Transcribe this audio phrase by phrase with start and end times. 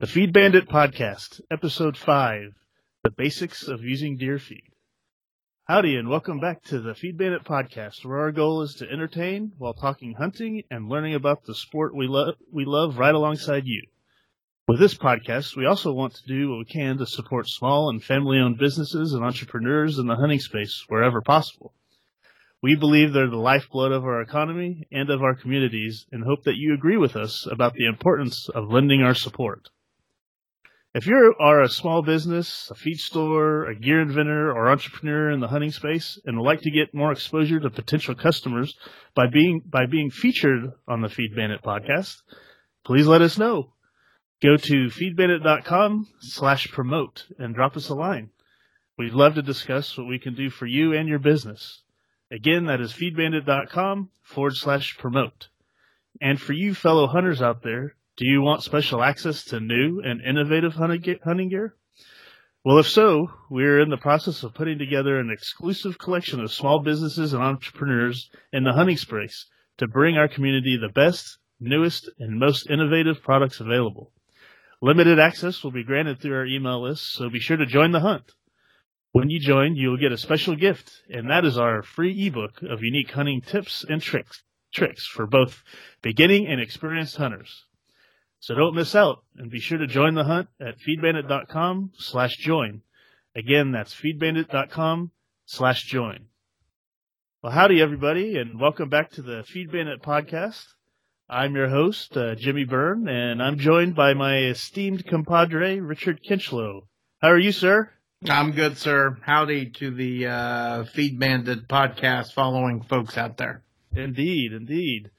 [0.00, 2.54] The Feed Bandit Podcast, Episode 5
[3.04, 4.72] The Basics of Using Deer Feed.
[5.64, 9.52] Howdy, and welcome back to the Feed Bandit Podcast, where our goal is to entertain
[9.58, 13.82] while talking hunting and learning about the sport we, lo- we love right alongside you.
[14.66, 18.02] With this podcast, we also want to do what we can to support small and
[18.02, 21.74] family owned businesses and entrepreneurs in the hunting space wherever possible.
[22.62, 26.56] We believe they're the lifeblood of our economy and of our communities and hope that
[26.56, 29.68] you agree with us about the importance of lending our support.
[30.92, 35.38] If you are a small business, a feed store, a gear inventor, or entrepreneur in
[35.38, 38.76] the hunting space and would like to get more exposure to potential customers
[39.14, 42.16] by being by being featured on the Feed Bandit podcast,
[42.84, 43.72] please let us know.
[44.42, 48.30] Go to feedbandit.com slash promote and drop us a line.
[48.98, 51.82] We'd love to discuss what we can do for you and your business.
[52.32, 55.50] Again, that is feedbandit.com forward slash promote.
[56.20, 60.20] And for you fellow hunters out there, do you want special access to new and
[60.20, 61.74] innovative hunting gear?
[62.62, 66.80] Well, if so, we're in the process of putting together an exclusive collection of small
[66.80, 69.46] businesses and entrepreneurs in the hunting space
[69.78, 74.12] to bring our community the best, newest, and most innovative products available.
[74.82, 78.00] Limited access will be granted through our email list, so be sure to join the
[78.00, 78.32] hunt.
[79.12, 82.60] When you join, you will get a special gift, and that is our free ebook
[82.60, 84.42] of unique hunting tips and tricks,
[84.74, 85.62] tricks for both
[86.02, 87.64] beginning and experienced hunters.
[88.40, 92.80] So don't miss out and be sure to join the hunt at feedbandit.com slash join.
[93.36, 95.10] Again, that's feedbandit.com
[95.44, 96.24] slash join.
[97.42, 100.64] Well, howdy everybody and welcome back to the Feed Bandit podcast.
[101.28, 106.86] I'm your host, uh, Jimmy Byrne, and I'm joined by my esteemed compadre, Richard Kinchlow.
[107.20, 107.90] How are you, sir?
[108.26, 109.18] I'm good, sir.
[109.22, 113.64] Howdy to the uh, Feed Bandit podcast following folks out there.
[113.94, 115.10] Indeed, indeed.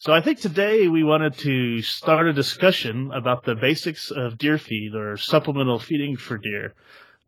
[0.00, 4.56] So I think today we wanted to start a discussion about the basics of deer
[4.56, 6.72] feed or supplemental feeding for deer.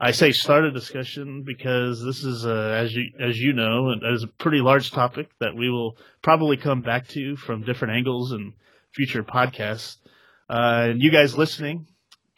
[0.01, 4.23] I say start a discussion because this is, uh, as you as you know, is
[4.23, 8.55] a pretty large topic that we will probably come back to from different angles in
[8.95, 9.99] future podcasts.
[10.49, 11.87] Uh, and you guys listening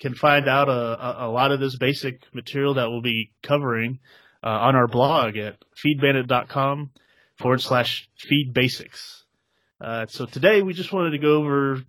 [0.00, 4.00] can find out a, a, lot of this basic material that we'll be covering
[4.43, 6.91] uh, on our blog at feedbandit.com
[7.37, 9.24] forward slash feed basics.
[9.81, 11.83] Uh, so today we just wanted to go over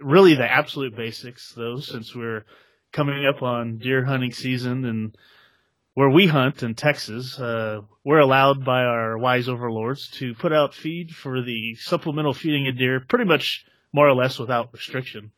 [0.00, 2.44] really the absolute basics, though, since we're
[2.92, 5.16] coming up on deer hunting season and
[5.94, 10.74] where we hunt in Texas, uh, we're allowed by our wise overlords to put out
[10.74, 15.32] feed for the supplemental feeding of deer pretty much more or less without restriction.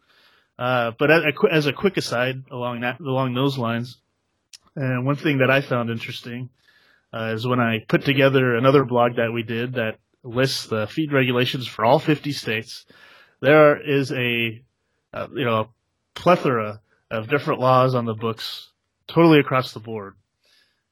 [0.59, 3.99] Uh, but as a, as a, quick aside along that, along those lines,
[4.77, 6.51] uh, one thing that I found interesting
[7.13, 11.13] uh, is when I put together another blog that we did that lists the feed
[11.13, 12.87] regulations for all 50 states.
[13.41, 14.63] There is a,
[15.13, 15.69] uh, you know,
[16.15, 16.81] plethora
[17.11, 18.71] of different laws on the books,
[19.07, 20.15] totally across the board.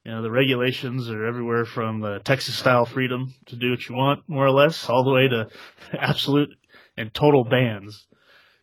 [0.05, 3.95] You know, the regulations are everywhere from the Texas style freedom to do what you
[3.95, 5.47] want, more or less, all the way to
[5.99, 6.49] absolute
[6.95, 8.05] and total bans.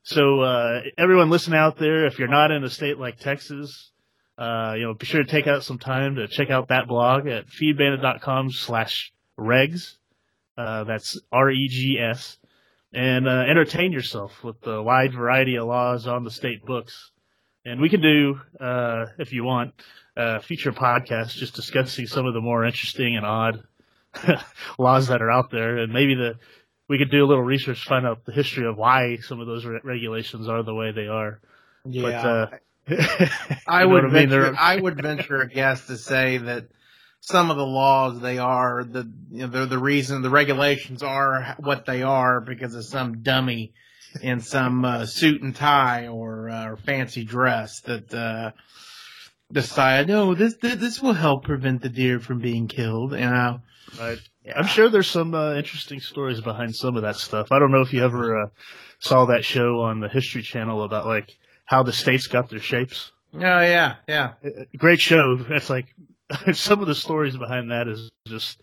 [0.03, 3.91] So, uh, everyone listen out there, if you're not in a state like Texas,
[4.39, 7.27] uh, you know, be sure to take out some time to check out that blog
[7.27, 9.97] at feedbandit.com slash regs.
[10.61, 12.37] Uh, that's R E G S,
[12.93, 17.13] and uh, entertain yourself with the wide variety of laws on the state books.
[17.65, 19.73] And we can do, uh, if you want,
[20.17, 23.63] a future podcast just discussing some of the more interesting and odd
[24.79, 26.35] laws that are out there, and maybe the
[26.89, 29.65] we could do a little research, find out the history of why some of those
[29.65, 31.41] re- regulations are the way they are.
[31.87, 32.51] Yeah,
[32.87, 33.27] but, uh,
[33.67, 34.29] I would I mean?
[34.29, 34.55] venture.
[34.59, 36.67] I would venture a guess to say that
[37.21, 41.55] some of the laws they are the you know, the the reason the regulations are
[41.59, 43.73] what they are because of some dummy
[44.23, 48.51] in some uh, suit and tie or, uh, or fancy dress that uh,
[49.53, 53.61] decide oh this, this this will help prevent the deer from being killed you know
[53.99, 54.59] right yeah.
[54.59, 57.53] I'm sure there's some uh, interesting stories behind some of that stuff.
[57.53, 58.47] I don't know if you ever uh,
[58.99, 63.13] saw that show on the History Channel about like how the states got their shapes.
[63.35, 64.33] Oh yeah, yeah.
[64.45, 65.45] Uh, great show.
[65.51, 65.95] It's like
[66.53, 68.61] some of the stories behind that is just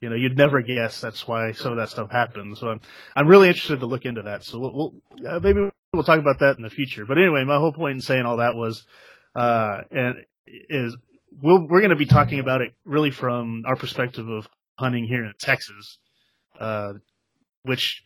[0.00, 2.58] you know you'd never guess that's why some of that stuff happens.
[2.58, 2.80] So I'm
[3.14, 4.44] I'm really interested to look into that.
[4.44, 7.04] So we'll, we'll uh, maybe we'll talk about that in the future.
[7.04, 8.84] But anyway, my whole point in saying all that was
[9.34, 10.96] uh and is
[11.42, 15.24] we'll, we're going to be talking about it really from our perspective of hunting here
[15.24, 15.98] in Texas,
[16.58, 16.94] uh,
[17.62, 18.02] which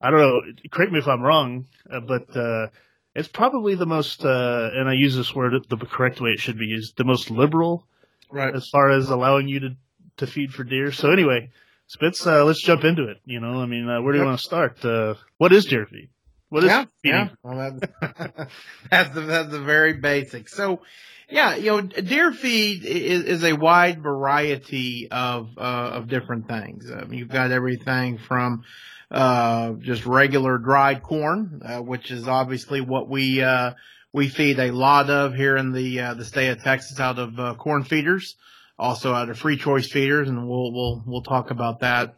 [0.00, 0.40] I don't know.
[0.70, 2.68] Correct me if I'm wrong, uh, but uh,
[3.14, 6.58] it's probably the most, uh, and I use this word the correct way it should
[6.58, 7.86] be used, the most liberal
[8.30, 8.54] right?
[8.54, 9.76] As far as allowing you to
[10.18, 10.92] to feed for deer.
[10.92, 11.50] So anyway,
[11.88, 13.18] Spitz, uh, let's jump into it.
[13.24, 14.84] You know, I mean, uh, where do you want to start?
[14.84, 16.08] Uh, what is deer feed?
[16.48, 17.20] What is yeah, feeding?
[17.20, 17.28] Yeah.
[17.42, 18.50] Well, that's,
[18.90, 20.48] that's the that's the very basic.
[20.48, 20.82] So,
[21.28, 26.90] yeah, you know, deer feed is, is a wide variety of uh, of different things.
[26.90, 28.64] Um, you've got everything from
[29.10, 33.72] uh, just regular dried corn, uh, which is obviously what we uh,
[34.16, 37.38] we feed a lot of here in the uh, the state of Texas out of
[37.38, 38.36] uh, corn feeders,
[38.78, 42.14] also out of free choice feeders, and we'll we'll we'll talk about that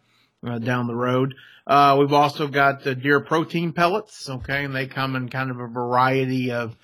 [0.46, 1.34] uh, down the road.
[1.66, 5.58] Uh, we've also got the deer protein pellets, okay, and they come in kind of
[5.58, 6.76] a variety of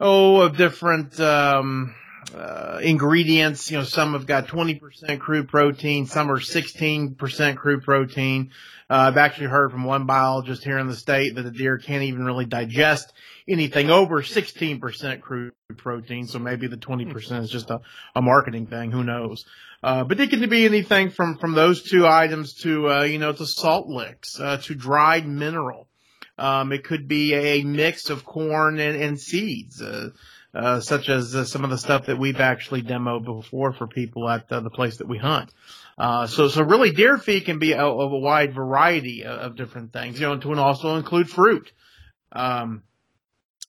[0.00, 1.94] oh of different um,
[2.34, 3.70] uh, ingredients.
[3.70, 8.50] You know, some have got 20% crude protein, some are 16% crude protein.
[8.90, 12.04] Uh, I've actually heard from one biologist here in the state that the deer can't
[12.04, 13.12] even really digest
[13.46, 16.26] anything over 16% crude protein.
[16.26, 17.80] So maybe the 20% is just a,
[18.14, 18.90] a marketing thing.
[18.90, 19.44] Who knows?
[19.82, 23.32] Uh, but it can be anything from, from those two items to, uh, you know,
[23.32, 25.88] to salt licks, uh, to dried mineral.
[26.38, 29.82] Um, it could be a mix of corn and, and seeds,
[30.58, 33.86] uh, uh, such as uh, some of the stuff that we've actually demoed before for
[33.86, 35.52] people at the place that we hunt.
[35.98, 39.92] so, so really deer feed can be a, of a wide variety of, of different
[39.92, 41.72] things, you know, to also include fruit.
[42.32, 42.82] Um,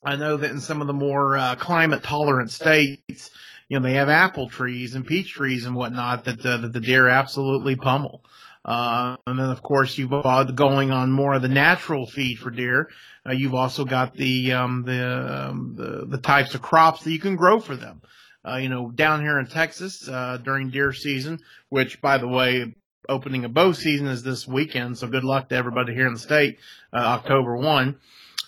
[0.04, 3.32] I know that in some of the more uh, climate tolerant states,
[3.68, 6.80] you know, they have apple trees and peach trees and whatnot that, uh, that the
[6.80, 8.24] deer absolutely pummel.
[8.70, 12.52] Uh, and then of course you've got going on more of the natural feed for
[12.52, 12.88] deer.
[13.28, 17.18] Uh, you've also got the, um, the, um, the, the types of crops that you
[17.18, 18.00] can grow for them.
[18.48, 21.40] Uh, you know, down here in Texas, uh, during deer season,
[21.70, 22.76] which by the way,
[23.10, 25.00] opening of bow season is this weekend.
[25.00, 26.60] So good luck to everybody here in the state,
[26.94, 27.98] uh, October 1.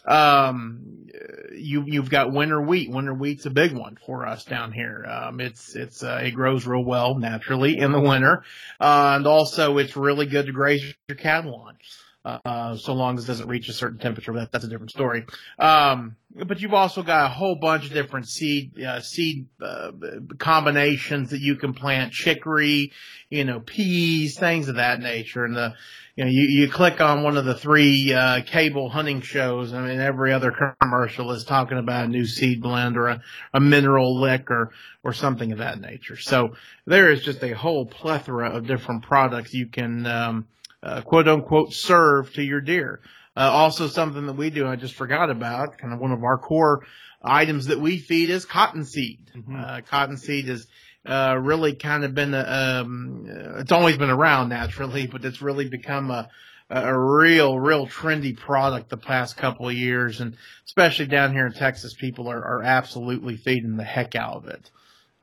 [0.06, 1.07] Um,
[1.53, 2.89] you you've got winter wheat.
[2.89, 5.06] Winter wheat's a big one for us down here.
[5.06, 8.44] Um, it's it's uh, it grows real well naturally in the winter,
[8.80, 11.77] uh, and also it's really good to graze your cattle on.
[12.23, 15.25] Uh, so long as it doesn't reach a certain temperature, that, that's a different story.
[15.57, 19.91] Um, but you've also got a whole bunch of different seed, uh, seed, uh,
[20.38, 22.91] combinations that you can plant, chicory,
[23.31, 25.45] you know, peas, things of that nature.
[25.45, 25.73] And the,
[26.15, 29.73] you know, you, you click on one of the three, uh, cable hunting shows.
[29.73, 33.21] I mean, every other commercial is talking about a new seed blend or a,
[33.51, 34.71] a mineral lick or,
[35.03, 36.18] or something of that nature.
[36.18, 40.47] So there is just a whole plethora of different products you can, um,
[40.83, 43.01] uh, quote unquote serve to your deer.
[43.36, 46.38] Uh, also something that we do, I just forgot about, kind of one of our
[46.38, 46.86] core
[47.22, 49.31] items that we feed is cottonseed.
[49.36, 49.56] Mm-hmm.
[49.56, 50.68] Uh, cottonseed is,
[51.06, 53.25] uh, really kind of been, a, um,
[53.60, 56.30] it's always been around naturally, but it's really become a,
[56.69, 60.19] a real, real trendy product the past couple of years.
[60.19, 60.36] And
[60.66, 64.69] especially down here in Texas, people are, are absolutely feeding the heck out of it.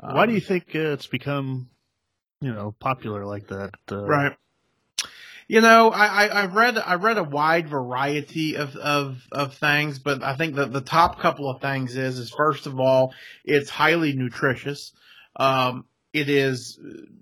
[0.01, 1.69] Um, Why do you think uh, it's become,
[2.41, 3.75] you know, popular like that?
[3.91, 4.37] Uh, right.
[5.49, 9.99] You know, I, I, have read I read a wide variety of, of, of things,
[9.99, 13.15] but I think that the top couple of things is is first of all,
[13.47, 14.93] it's highly nutritious.
[15.37, 16.79] Um, it is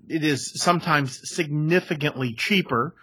[0.08, 2.96] it is sometimes significantly cheaper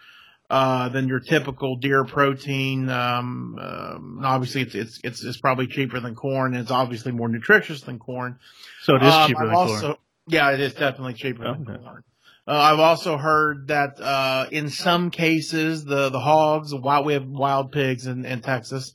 [0.50, 2.90] uh, than your typical deer protein.
[2.90, 6.54] Um, um, obviously, it's, it's it's it's probably cheaper than corn.
[6.54, 8.40] It's obviously more nutritious than corn.
[8.82, 9.98] So it is um, cheaper um, than also, corn.
[10.28, 11.64] Yeah, it is definitely cheaper okay.
[11.64, 12.04] than corn.
[12.46, 17.14] Uh, I've also heard that uh, in some cases the the hogs, the wild, we
[17.14, 18.94] have wild pigs in, in Texas,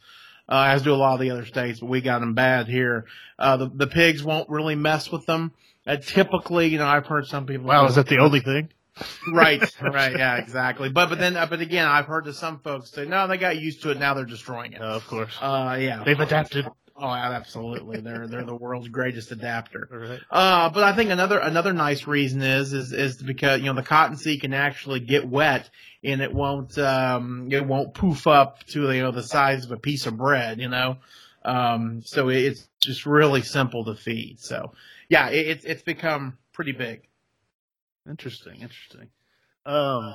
[0.48, 3.06] uh, as do a lot of the other states, but we got them bad here.
[3.38, 5.52] Uh, the the pigs won't really mess with them.
[5.86, 7.66] Uh, typically, you know, I've heard some people.
[7.66, 8.68] Wow, is that the only thing?
[9.32, 10.90] right, right, yeah, exactly.
[10.90, 13.58] But but then uh, but again, I've heard that some folks say no, they got
[13.58, 13.98] used to it.
[13.98, 14.82] Now they're destroying it.
[14.82, 15.34] Of course.
[15.40, 16.66] Uh, yeah, they've adapted.
[17.00, 18.00] Oh, absolutely.
[18.00, 19.88] They're they're the world's greatest adapter.
[19.90, 20.20] Right.
[20.30, 23.84] Uh, but I think another another nice reason is is is because you know the
[23.84, 25.70] cottonseed can actually get wet
[26.02, 29.76] and it won't um it won't poof up to you know the size of a
[29.76, 30.60] piece of bread.
[30.60, 30.96] You know,
[31.44, 34.40] um so it's just really simple to feed.
[34.40, 34.72] So
[35.08, 37.02] yeah, it, it's it's become pretty big.
[38.08, 39.08] Interesting, interesting.
[39.66, 40.14] Um,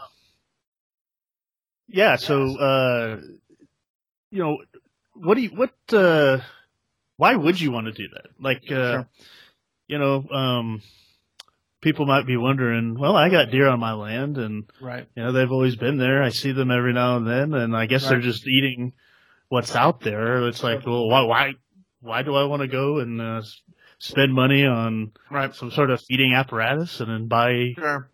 [1.88, 2.16] yeah.
[2.16, 3.22] So uh,
[4.32, 4.58] you know,
[5.14, 6.40] what do you what uh
[7.18, 8.28] why would you want to do that?
[8.40, 9.08] Like, uh, sure.
[9.88, 10.82] you know, um,
[11.82, 15.08] people might be wondering, well, I got deer on my land and, right.
[15.16, 16.24] you know, they've always been there.
[16.24, 17.54] I see them every now and then.
[17.54, 18.12] And I guess right.
[18.12, 18.94] they're just eating
[19.50, 20.48] what's out there.
[20.48, 21.54] It's like, well, why, why,
[22.02, 23.42] why do I want to go and, uh,
[24.00, 25.56] spend money on right.
[25.56, 28.10] some sort of feeding apparatus and then buy sure.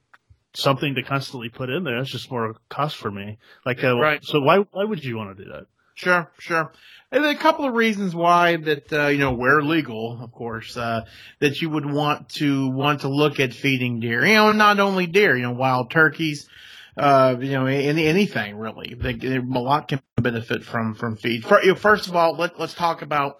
[0.53, 1.97] something to constantly put in there?
[1.99, 3.37] It's just more cost for me.
[3.65, 4.23] Like, uh, right.
[4.23, 5.65] so why, why would you want to do that?
[5.99, 6.71] Sure, sure.
[7.11, 11.01] And a couple of reasons why that uh, you know, where legal, of course, uh,
[11.39, 14.25] that you would want to want to look at feeding deer.
[14.25, 16.47] You know, not only deer, you know, wild turkeys,
[16.95, 18.95] uh, you know, any, anything really.
[18.97, 21.43] They, a lot can benefit from from feed.
[21.43, 23.39] First of all, let, let's talk about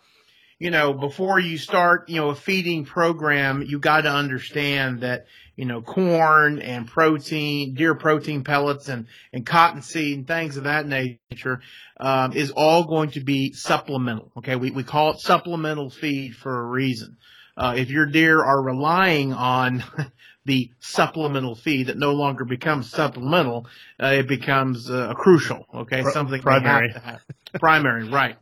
[0.59, 5.25] you know, before you start, you know, a feeding program, you got to understand that,
[5.55, 10.85] you know, corn and protein, deer protein pellets and, and cottonseed and things of that
[10.85, 11.61] nature,
[11.97, 14.33] um, is all going to be supplemental.
[14.37, 14.57] Okay.
[14.57, 17.17] We, we call it supplemental feed for a reason.
[17.55, 19.83] Uh, if your deer are relying on
[20.45, 23.65] the supplemental feed that no longer becomes supplemental,
[24.01, 25.65] uh, it becomes uh, crucial.
[25.73, 26.03] Okay.
[26.03, 26.93] Something primary.
[27.53, 28.09] Primary.
[28.09, 28.35] Right.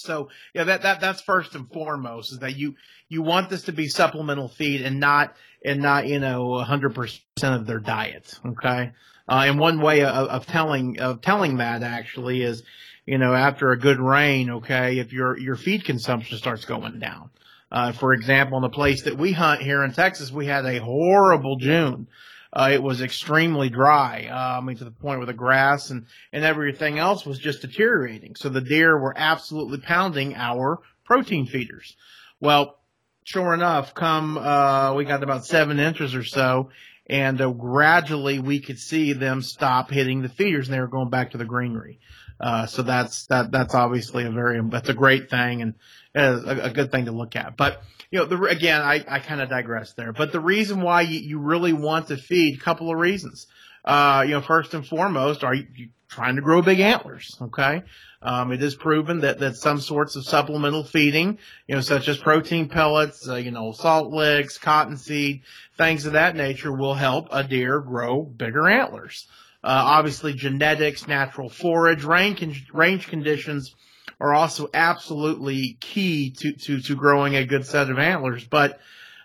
[0.00, 2.76] So yeah, that, that that's first and foremost is that you
[3.08, 7.22] you want this to be supplemental feed and not and not you know 100 percent
[7.42, 8.38] of their diet.
[8.44, 8.92] Okay,
[9.28, 12.62] uh, and one way of, of telling of telling that actually is
[13.06, 17.30] you know after a good rain, okay, if your your feed consumption starts going down.
[17.72, 20.78] Uh, for example, in the place that we hunt here in Texas, we had a
[20.78, 22.08] horrible June.
[22.52, 24.28] Uh, it was extremely dry.
[24.30, 27.62] Uh, I mean, to the point where the grass and, and everything else was just
[27.62, 28.34] deteriorating.
[28.34, 31.96] So the deer were absolutely pounding our protein feeders.
[32.40, 32.78] Well,
[33.24, 36.70] sure enough, come, uh, we got about seven inches or so
[37.10, 41.10] and uh, gradually we could see them stop hitting the feeders and they were going
[41.10, 41.98] back to the greenery.
[42.40, 45.74] Uh, so that's, that, that's obviously a very, that's a great thing and
[46.14, 47.56] a, a good thing to look at.
[47.56, 51.02] But, you know, the, again, I, I kind of digress there, but the reason why
[51.02, 53.46] you, you really want to feed, a couple of reasons.
[53.84, 57.36] Uh, you know, first and foremost, are you, you trying to grow big antlers?
[57.40, 57.82] Okay.
[58.22, 62.18] Um, it is proven that, that some sorts of supplemental feeding, you know, such as
[62.18, 65.42] protein pellets, uh, you know, salt licks, cottonseed,
[65.78, 69.26] things of that nature will help a deer grow bigger antlers.
[69.62, 73.74] Uh, obviously genetics, natural forage, range, range conditions
[74.18, 78.80] are also absolutely key to, to, to growing a good set of antlers, but,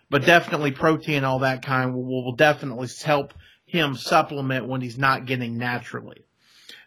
[0.09, 3.33] but definitely protein, all that kind will, will definitely help
[3.65, 6.25] him supplement when he's not getting naturally.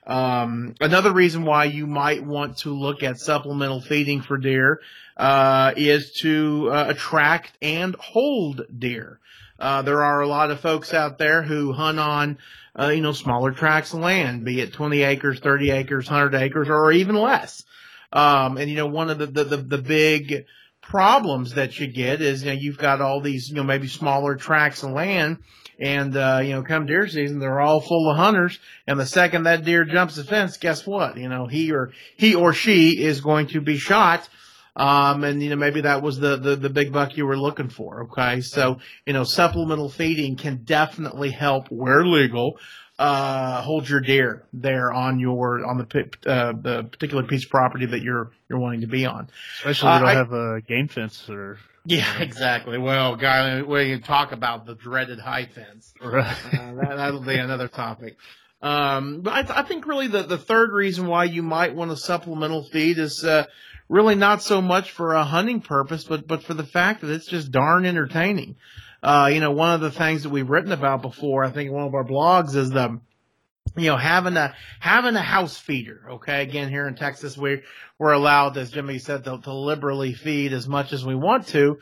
[0.06, 4.80] Um, another reason why you might want to look at supplemental feeding for deer
[5.18, 9.20] uh, is to uh, attract and hold deer.
[9.58, 12.38] Uh, there are a lot of folks out there who hunt on,
[12.78, 16.68] uh, you know, smaller tracts of land, be it 20 acres, 30 acres, 100 acres,
[16.68, 17.64] or even less.
[18.12, 20.46] Um, and you know, one of the, the, the, the big
[20.80, 24.36] problems that you get is, you know, you've got all these, you know, maybe smaller
[24.36, 25.38] tracts of land
[25.78, 28.58] and, uh, you know, come deer season, they're all full of hunters.
[28.86, 31.16] And the second that deer jumps the fence, guess what?
[31.16, 34.28] You know, he or, he or she is going to be shot.
[34.78, 37.68] Um, and you know, maybe that was the, the, the big buck you were looking
[37.68, 38.04] for.
[38.04, 38.40] Okay.
[38.40, 42.58] So, you know, supplemental feeding can definitely help where legal
[42.98, 47.86] uh, hold your deer there on your on the uh, the particular piece of property
[47.86, 49.28] that you're you're wanting to be on.
[49.58, 51.58] Especially if you don't I, have a game fence or.
[51.84, 52.76] Yeah, exactly.
[52.76, 55.94] Well, guy, we can talk about the dreaded high fence.
[56.02, 56.36] Right.
[56.52, 58.18] Uh, that, will be another topic.
[58.60, 61.92] Um, but I, th- I, think really the, the third reason why you might want
[61.92, 63.46] a supplemental feed is uh,
[63.88, 67.26] really not so much for a hunting purpose, but but for the fact that it's
[67.26, 68.56] just darn entertaining.
[69.02, 71.74] Uh, you know, one of the things that we've written about before, I think in
[71.74, 73.00] one of our blogs is the,
[73.76, 76.02] you know, having a, having a house feeder.
[76.10, 76.42] Okay.
[76.42, 77.62] Again, here in Texas, we,
[77.96, 81.78] we're allowed, as Jimmy said, to, to liberally feed as much as we want to.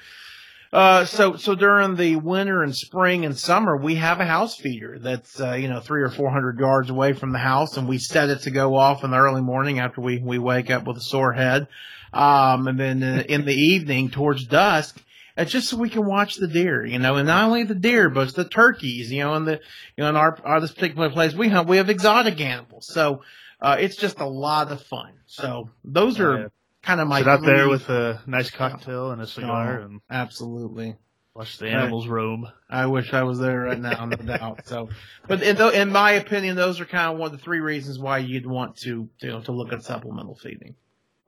[0.72, 4.98] Uh, so, so during the winter and spring and summer, we have a house feeder
[4.98, 7.98] that's, uh, you know, three or four hundred yards away from the house and we
[7.98, 10.96] set it to go off in the early morning after we, we wake up with
[10.96, 11.68] a sore head.
[12.12, 15.00] Um, and then in the evening towards dusk,
[15.36, 18.10] it's just so we can watch the deer, you know, and not only the deer,
[18.10, 19.60] but the turkeys, you know, and the,
[19.96, 22.86] you know, in our, our this particular place we hunt, we have exotic animals.
[22.86, 23.22] So,
[23.60, 25.12] uh, it's just a lot of fun.
[25.26, 26.50] So those are.
[26.86, 27.18] Kind of my.
[27.18, 30.96] Sit out there with a nice cocktail and a cigar, oh, and absolutely
[31.34, 32.48] watch the animals I, roam.
[32.70, 34.66] I wish I was there right now, no doubt.
[34.66, 34.88] So,
[35.28, 38.18] but in, in, my opinion, those are kind of one of the three reasons why
[38.18, 40.76] you'd want to, you know, to look at supplemental feeding.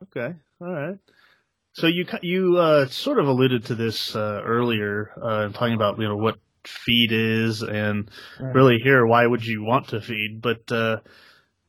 [0.04, 0.98] Okay, all right.
[1.72, 6.08] So you you uh, sort of alluded to this uh, earlier, uh, talking about you
[6.08, 8.10] know what feed is, and
[8.40, 8.54] right.
[8.54, 10.40] really here why would you want to feed?
[10.40, 10.98] But uh,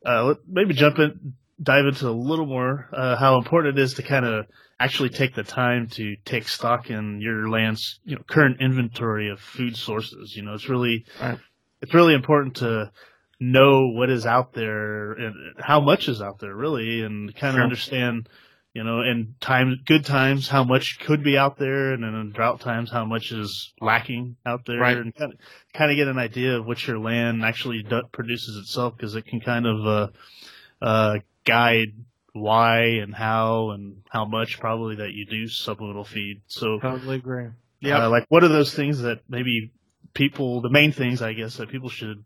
[0.04, 4.02] uh, maybe jump in, dive into a little more uh, how important it is to
[4.02, 4.46] kind of
[4.78, 9.40] actually take the time to take stock in your land's you know current inventory of
[9.40, 10.34] food sources.
[10.36, 11.38] You know, it's really right.
[11.80, 12.90] it's really important to
[13.38, 17.56] know what is out there and how much is out there really, and kind of
[17.56, 17.62] sure.
[17.62, 18.28] understand
[18.72, 22.30] you know, in times, good times, how much could be out there, and then in
[22.30, 24.96] drought times, how much is lacking out there, right.
[24.96, 25.38] and kind of,
[25.74, 29.40] kind of get an idea of what your land actually produces itself, because it can
[29.40, 30.08] kind of uh,
[30.80, 31.18] uh,
[31.50, 31.92] guide
[32.32, 36.42] why and how and how much probably that you do supplemental feed.
[36.46, 37.48] So totally agree.
[37.80, 39.72] Yeah, uh, like what are those things that maybe
[40.14, 42.24] people, the main things I guess that people should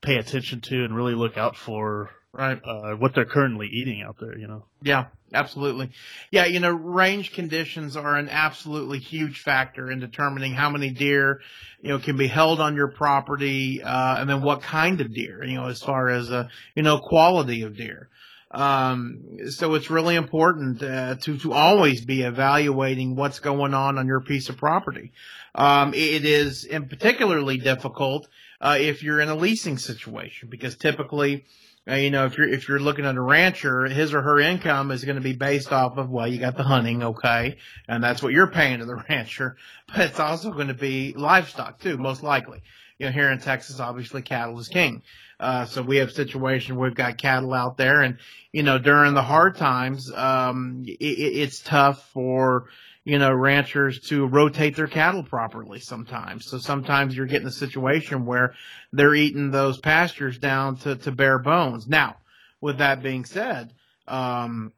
[0.00, 2.60] pay attention to and really look out for right.
[2.64, 4.64] Uh, what they're currently eating out there, you know.
[4.82, 5.90] Yeah, absolutely.
[6.30, 11.40] Yeah, you know, range conditions are an absolutely huge factor in determining how many deer,
[11.80, 15.44] you know, can be held on your property, uh, and then what kind of deer,
[15.44, 18.08] you know, as far as, uh, you know, quality of deer.
[18.52, 24.06] Um, so it's really important uh, to to always be evaluating what's going on on
[24.06, 25.12] your piece of property.
[25.54, 28.28] Um, it is in particularly difficult
[28.60, 31.44] uh, if you're in a leasing situation because typically,
[31.88, 34.90] uh, you know, if you're if you're looking at a rancher, his or her income
[34.90, 37.56] is going to be based off of well, you got the hunting, okay,
[37.88, 39.56] and that's what you're paying to the rancher,
[39.88, 42.62] but it's also going to be livestock too, most likely.
[42.98, 45.02] You know, here in Texas, obviously cattle is king.
[45.40, 48.18] Uh, so we have a situation we've got cattle out there and,
[48.52, 52.68] you know, during the hard times, um, it, it's tough for,
[53.04, 56.46] you know, ranchers to rotate their cattle properly sometimes.
[56.46, 58.54] So sometimes you're getting a situation where
[58.92, 61.88] they're eating those pastures down to, to bare bones.
[61.88, 62.16] Now,
[62.60, 63.72] with that being said,
[64.06, 64.72] um,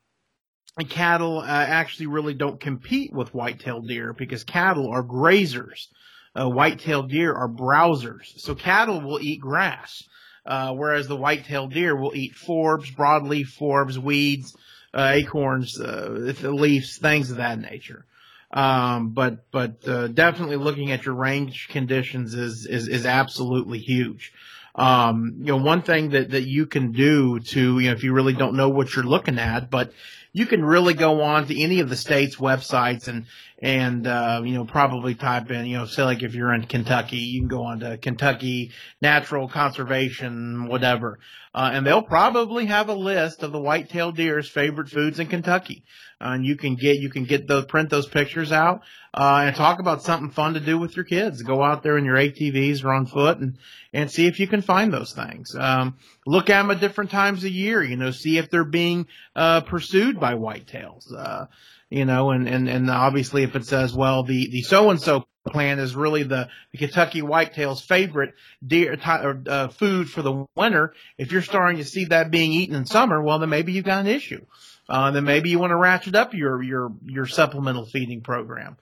[0.89, 5.89] cattle uh, actually really don't compete with white-tailed deer because cattle are grazers.
[6.35, 8.41] Uh, white-tailed deer are browsers.
[8.41, 10.03] So cattle will eat grass
[10.47, 14.57] uh, whereas the white-tailed deer will eat forbs, broadleaf forbs, weeds,
[14.93, 16.09] uh, acorns, uh,
[16.43, 18.05] leaves, things of that nature.
[18.53, 24.33] Um, but but uh, definitely looking at your range conditions is is, is absolutely huge.
[24.75, 28.13] Um, you know, one thing that, that you can do to, you know, if you
[28.13, 29.93] really don't know what you're looking at, but
[30.35, 33.27] you can really go on to any of the state's websites and
[33.63, 37.19] and uh, you know probably type in you know say like if you're in Kentucky
[37.19, 41.21] you can go on to Kentucky Natural Conservation whatever.
[41.55, 45.85] Uh, and they'll probably have a list of the white-tailed deer's favorite foods in Kentucky
[46.25, 49.79] and you can get you can get those print those pictures out uh, and talk
[49.79, 52.93] about something fun to do with your kids go out there in your ATVs or
[52.93, 53.59] on foot and
[53.93, 57.45] and see if you can find those things um, look at them at different times
[57.45, 61.13] of year you know see if they're being uh, pursued by whitetails.
[61.15, 61.47] Uh,
[61.91, 65.95] you know, and, and, and obviously if it says, well, the, the so-and-so plant is
[65.95, 68.35] really the, the Kentucky whitetail's favorite
[68.67, 70.95] deer uh, food for the winter.
[71.19, 74.01] If you're starting to see that being eaten in summer, well, then maybe you've got
[74.01, 74.45] an issue.
[74.89, 78.77] Uh, then maybe you want to ratchet up your, your, your supplemental feeding program.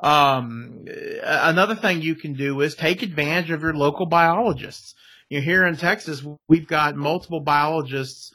[0.00, 0.86] Um,
[1.24, 4.94] another thing you can do is take advantage of your local biologists.
[5.28, 8.32] You here in Texas, we've got multiple biologists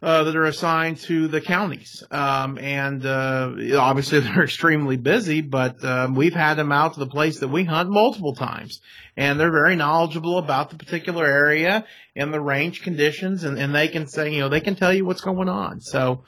[0.00, 2.04] uh, that are assigned to the counties.
[2.10, 7.06] Um, and uh, obviously they're extremely busy, but um, we've had them out to the
[7.06, 8.80] place that we hunt multiple times.
[9.16, 13.88] And they're very knowledgeable about the particular area and the range conditions, and, and they
[13.88, 15.80] can say, you know, they can tell you what's going on.
[15.80, 16.24] So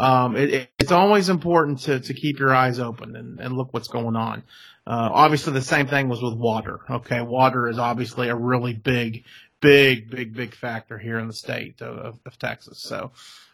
[0.00, 3.88] um, it, it's always important to, to keep your eyes open and, and look what's
[3.88, 4.42] going on.
[4.86, 6.80] Uh, obviously, the same thing was with water.
[6.88, 9.24] Okay, water is obviously a really big
[9.60, 12.78] big, big, big factor here in the state of, of Texas.
[12.78, 13.12] So,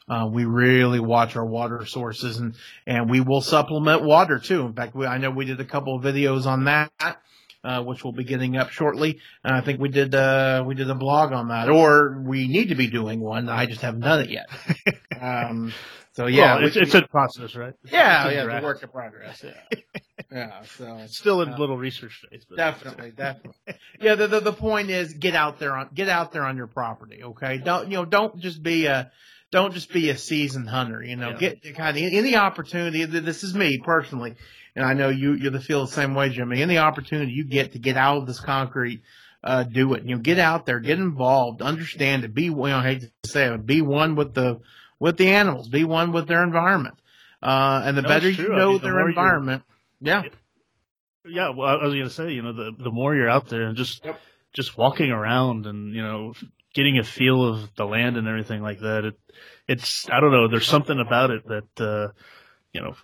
[0.08, 2.54] uh, we really watch our water sources and,
[2.86, 4.64] and we will supplement water too.
[4.66, 6.92] In fact, we, I know we did a couple of videos on that.
[7.64, 9.18] Uh, which will be getting up shortly.
[9.42, 12.68] And I think we did uh, we did a blog on that, or we need
[12.68, 13.48] to be doing one.
[13.48, 14.48] I just haven't done it yet.
[15.20, 15.72] um,
[16.16, 17.74] so yeah, well, it's, it's a process, right?
[17.84, 19.44] Yeah, yeah, it's a work in progress.
[19.44, 19.78] Yeah.
[20.32, 22.46] yeah, so still in uh, little research phase.
[22.48, 23.52] But definitely, definitely.
[24.00, 26.68] Yeah, the, the the point is get out there on get out there on your
[26.68, 27.22] property.
[27.22, 28.06] Okay, don't you know?
[28.06, 29.12] Don't just be a
[29.52, 31.02] don't just be a seasoned hunter.
[31.02, 31.50] You know, yeah.
[31.52, 33.04] get kind of any opportunity.
[33.04, 34.36] This is me personally,
[34.74, 36.62] and I know you you're the feel the same way, Jimmy.
[36.62, 39.02] Any opportunity you get to get out of this concrete.
[39.44, 40.02] Uh, do it.
[40.04, 42.34] You know, get out there, get involved, understand it.
[42.34, 44.60] Be, you know, I hate to say it, be one with the
[44.98, 45.68] with the animals.
[45.68, 46.96] Be one with their environment.
[47.42, 49.62] Uh, and the no, better you know I mean, their the environment,
[50.00, 50.22] yeah.
[51.28, 53.62] Yeah, well, I was going to say, you know, the the more you're out there
[53.62, 54.20] and just yep.
[54.52, 56.34] just walking around and you know
[56.74, 59.18] getting a feel of the land and everything like that, it
[59.68, 62.12] it's I don't know, there's something about it that uh,
[62.72, 62.96] you know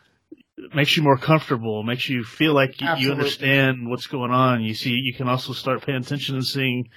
[0.75, 4.63] makes you more comfortable, makes you feel like you, you, understand what's going on.
[4.63, 6.91] You see, you can also start paying attention and seeing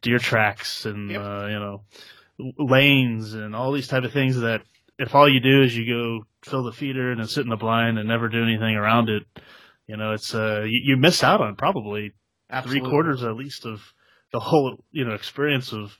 [0.00, 1.20] deer tracks and yep.
[1.20, 1.82] uh, you know
[2.58, 4.62] lanes and all these type of things that
[4.98, 7.56] if all you do is you go fill the feeder and then sit in the
[7.56, 9.22] blind and never do anything around it,
[9.86, 12.12] you know, it's uh you, you miss out on probably
[12.50, 12.80] Absolutely.
[12.80, 13.80] three quarters at least of
[14.32, 15.96] the whole you know experience of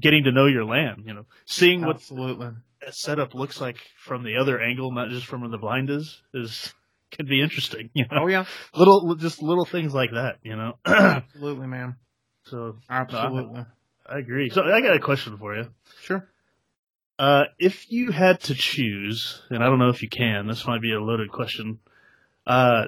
[0.00, 1.04] getting to know your land.
[1.06, 2.46] You know, seeing Absolutely.
[2.46, 2.54] what
[2.86, 6.22] a setup looks like from the other angle, not just from where the blind is,
[6.34, 6.74] is
[7.10, 7.90] can be interesting.
[7.94, 8.22] You know?
[8.22, 10.36] Oh yeah, little just little things like that.
[10.42, 11.96] You know, absolutely, man.
[12.44, 13.64] So absolutely,
[14.12, 14.50] I agree.
[14.50, 15.68] So I got a question for you.
[16.02, 16.28] Sure.
[17.18, 20.82] Uh, if you had to choose, and I don't know if you can, this might
[20.82, 21.78] be a loaded question.
[22.46, 22.86] Uh,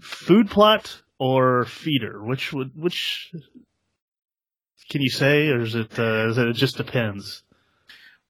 [0.00, 2.22] food plot or feeder?
[2.22, 3.32] Which would which
[4.90, 5.98] can you say, or is it?
[5.98, 7.42] Uh, is it, it just depends?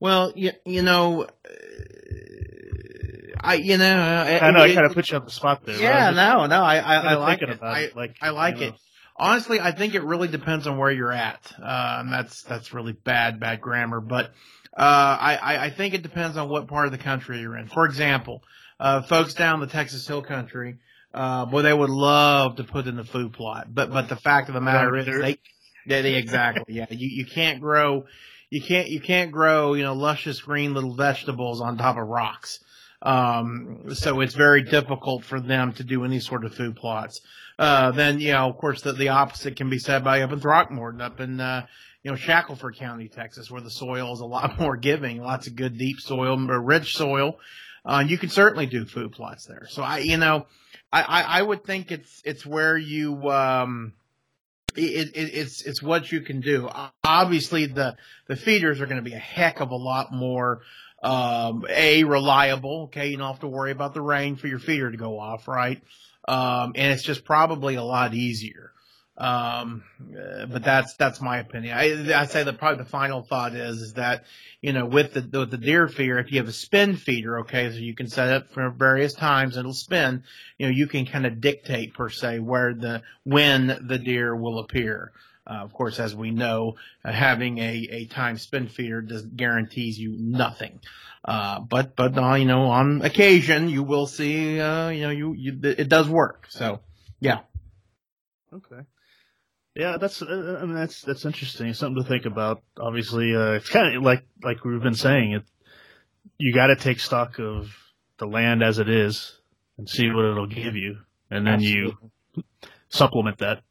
[0.00, 1.26] Well, you, you know,
[3.40, 5.64] I you know I, I know it, I kind of put you on the spot
[5.64, 5.80] there.
[5.80, 6.14] Yeah, right?
[6.14, 7.62] no, no, I I, I like it.
[7.62, 7.96] I, it.
[7.96, 8.72] Like I like it.
[8.72, 8.76] Know.
[9.22, 11.52] Honestly, I think it really depends on where you're at.
[11.56, 14.32] Uh, and that's that's really bad bad grammar, but
[14.76, 17.68] uh, I I think it depends on what part of the country you're in.
[17.68, 18.42] For example,
[18.80, 20.78] uh, folks down the Texas Hill Country,
[21.14, 24.48] uh, boy, they would love to put in the food plot, but but the fact
[24.48, 25.38] of the matter is they,
[25.86, 28.06] they, they exactly yeah you you can't grow
[28.50, 32.58] you can't you can't grow you know luscious green little vegetables on top of rocks.
[33.02, 37.20] Um, so it's very difficult for them to do any sort of food plots.
[37.58, 40.40] Uh, then, you know, of course, the, the opposite can be said by up in
[40.40, 41.66] Throckmorton, up in, uh,
[42.02, 45.56] you know, Shackelford County, Texas, where the soil is a lot more giving, lots of
[45.56, 47.38] good deep soil, rich soil.
[47.84, 49.66] Uh, you can certainly do food plots there.
[49.68, 50.46] So I, you know,
[50.92, 53.94] I, I, I would think it's, it's where you, um,
[54.76, 56.70] it, it, it's it's what you can do.
[57.04, 60.62] Obviously, the the feeders are going to be a heck of a lot more
[61.02, 62.84] um, a reliable.
[62.84, 65.48] Okay, you don't have to worry about the rain for your feeder to go off,
[65.48, 65.82] right?
[66.28, 68.72] Um, and it's just probably a lot easier.
[69.18, 71.76] Um, uh, but that's that's my opinion.
[71.76, 74.24] I I say that probably the final thought is is that
[74.62, 77.70] you know with the with the deer feeder, if you have a spin feeder, okay,
[77.70, 80.24] so you can set it for various times it'll spin.
[80.56, 84.58] You know, you can kind of dictate per se where the when the deer will
[84.58, 85.12] appear.
[85.46, 89.98] Uh, of course, as we know, uh, having a, a time spin feeder does guarantees
[89.98, 90.80] you nothing.
[91.24, 95.34] Uh, but but uh, you know, on occasion you will see, uh, you know, you,
[95.34, 96.46] you it does work.
[96.48, 96.80] So
[97.20, 97.40] yeah.
[98.52, 98.82] Okay.
[99.74, 101.72] Yeah, that's uh, I mean that's that's interesting.
[101.74, 102.62] Something to think about.
[102.78, 105.32] Obviously, it's kind of like like we've been saying.
[105.32, 105.42] It
[106.38, 107.74] you got to take stock of
[108.18, 109.38] the land as it is
[109.78, 110.98] and see what it'll give you,
[111.30, 112.10] and then Absolutely.
[112.36, 112.44] you
[112.88, 113.62] supplement that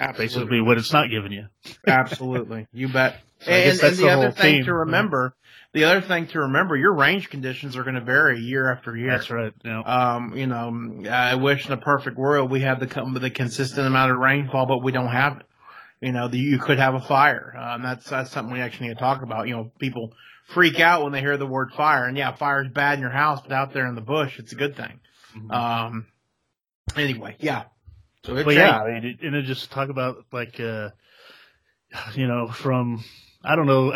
[0.00, 0.24] Absolutely.
[0.24, 1.46] basically what it's not giving you.
[1.86, 3.16] Absolutely, you bet.
[3.42, 4.64] So and, and the, the other thing theme.
[4.66, 5.34] to remember,
[5.72, 9.10] the other thing to remember, your range conditions are going to vary year after year.
[9.10, 9.52] That's right.
[9.64, 9.80] Yeah.
[9.80, 12.86] Um, you know, I wish in a perfect world we had the
[13.18, 15.46] the consistent amount of rainfall, but we don't have it.
[16.00, 17.52] You know, the, you could have a fire.
[17.58, 19.48] Um, that's that's something we actually need to talk about.
[19.48, 20.12] You know, people
[20.46, 23.10] freak out when they hear the word fire, and yeah, fire is bad in your
[23.10, 25.00] house, but out there in the bush, it's a good thing.
[25.36, 25.50] Mm-hmm.
[25.50, 26.06] Um,
[26.96, 27.64] anyway, yeah.
[28.24, 30.90] So but yeah, I mean, and then just talk about like, uh,
[32.14, 33.02] you know, from
[33.44, 33.92] I don't know,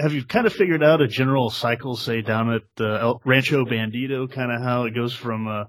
[0.00, 4.30] have you kind of figured out a general cycle, say down at uh, Rancho Bandito,
[4.30, 5.64] kind of how it goes from uh,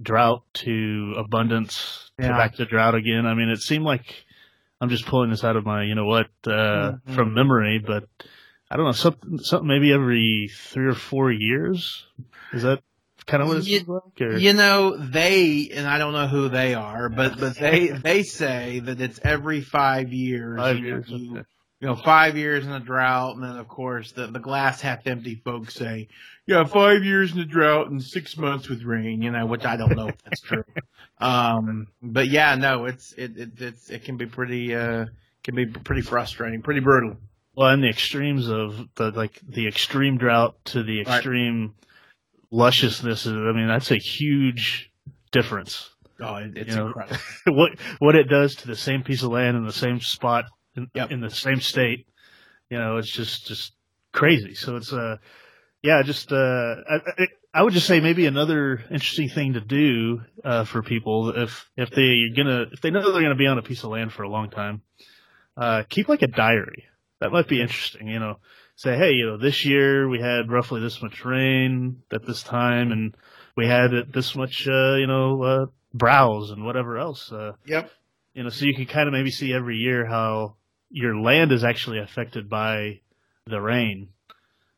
[0.00, 2.28] drought to abundance yeah.
[2.28, 3.26] to back to drought again?
[3.26, 4.24] I mean, it seemed like
[4.80, 6.50] I'm just pulling this out of my, you know what, uh,
[6.92, 7.14] mm-hmm.
[7.14, 8.04] from memory, but
[8.70, 12.06] I don't know, something, something maybe every three or four years.
[12.52, 12.82] Is that
[13.26, 14.20] kind of what you, like?
[14.20, 14.36] Or?
[14.36, 18.80] You know, they and I don't know who they are, but but they they say
[18.80, 20.58] that it's every five years.
[20.58, 21.08] Five years.
[21.08, 21.46] You, okay.
[21.80, 25.06] you know, five years in a drought, and then of course the the glass half
[25.06, 26.08] empty folks say,
[26.46, 29.22] yeah, five years in a drought and six months with rain.
[29.22, 30.64] You know, which I don't know if that's true.
[31.16, 35.06] Um, but yeah, no, it's it, it it's it can be pretty uh
[35.44, 37.16] can be pretty frustrating, pretty brutal.
[37.54, 41.62] Well, and the extremes of the like the extreme drought to the extreme.
[41.62, 41.84] Right
[42.54, 43.26] lusciousness.
[43.26, 44.90] I mean, that's a huge
[45.32, 45.90] difference.
[46.20, 47.18] Oh, it's you know, incredible.
[47.46, 50.44] what what it does to the same piece of land in the same spot
[50.76, 51.10] in, yep.
[51.10, 52.06] in the same state,
[52.70, 53.72] you know, it's just just
[54.12, 54.54] crazy.
[54.54, 55.16] So it's uh,
[55.82, 60.64] yeah, just uh, I, I would just say maybe another interesting thing to do uh,
[60.64, 63.82] for people if if they're gonna if they know they're gonna be on a piece
[63.82, 64.82] of land for a long time,
[65.56, 66.84] uh, keep like a diary.
[67.20, 68.06] That might be interesting.
[68.08, 68.36] You know,
[68.76, 72.92] say, hey, you know, this year we had roughly this much rain at this time,
[72.92, 73.16] and
[73.56, 77.30] we had this much, uh, you know, uh, browse and whatever else.
[77.30, 77.90] Uh, yep.
[78.34, 80.56] You know, so you can kind of maybe see every year how
[80.90, 83.00] your land is actually affected by
[83.46, 84.08] the rain.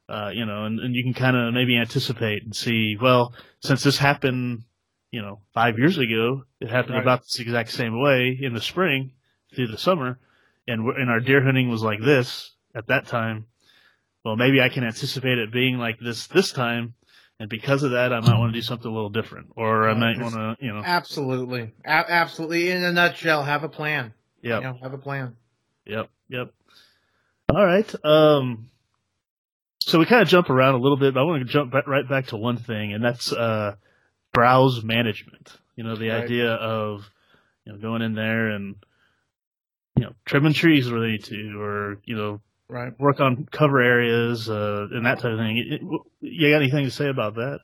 [0.08, 3.82] Uh, you know, and, and you can kind of maybe anticipate and see, well, since
[3.82, 4.62] this happened,
[5.10, 7.02] you know, five years ago, it happened right.
[7.02, 9.12] about this exact same way in the spring
[9.54, 10.20] through the summer,
[10.68, 13.46] and and our deer hunting was like this at that time
[14.26, 16.94] well, maybe I can anticipate it being like this this time,
[17.38, 19.94] and because of that, I might want to do something a little different, or I
[19.94, 22.72] might want to, you know, absolutely, a- absolutely.
[22.72, 24.12] In a nutshell, have a plan.
[24.42, 25.36] Yeah, you know, have a plan.
[25.84, 26.52] Yep, yep.
[27.48, 27.94] All right.
[28.04, 28.68] Um,
[29.78, 32.08] so we kind of jump around a little bit, but I want to jump right
[32.08, 33.76] back to one thing, and that's uh,
[34.32, 35.52] browse management.
[35.76, 36.24] You know, the right.
[36.24, 37.08] idea of
[37.64, 38.74] you know going in there and
[39.96, 42.98] you know trimming trees where they need to, or you know right?
[42.98, 45.58] Work on cover areas uh, and that type of thing.
[45.58, 45.80] It,
[46.20, 47.60] you got anything to say about that?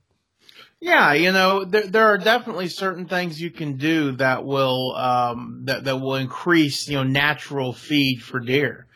[0.81, 5.62] Yeah, you know, there there are definitely certain things you can do that will um,
[5.67, 8.88] that that will increase you know natural feed for deer.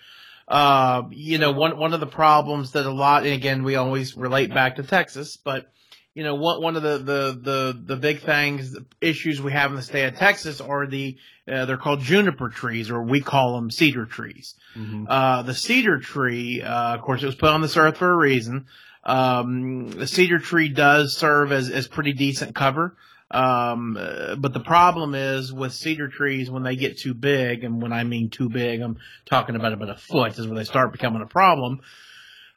[0.48, 4.16] Uh, you know, one one of the problems that a lot, and again, we always
[4.16, 5.70] relate back to Texas, but
[6.16, 9.70] you know, one one of the the the the big things, the issues we have
[9.70, 13.56] in the state of Texas are the uh, they're called juniper trees, or we call
[13.56, 14.54] them cedar trees.
[14.74, 15.04] Mm-hmm.
[15.06, 18.16] Uh, the cedar tree, uh, of course, it was put on this earth for a
[18.16, 18.64] reason.
[19.04, 22.96] Um, the cedar tree does serve as as pretty decent cover.
[23.30, 27.82] Um, uh, but the problem is with cedar trees when they get too big, and
[27.82, 30.92] when I mean too big, I'm talking about about a foot is when they start
[30.92, 31.82] becoming a problem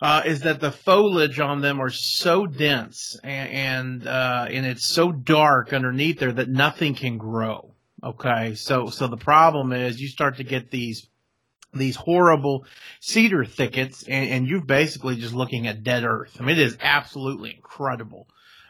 [0.01, 4.85] uh, is that the foliage on them are so dense and and, uh, and it's
[4.85, 7.73] so dark underneath there that nothing can grow.
[8.03, 11.07] Okay, so so the problem is you start to get these
[11.73, 12.65] these horrible
[12.99, 16.37] cedar thickets, and, and you're basically just looking at dead earth.
[16.39, 18.27] I mean, it is absolutely incredible.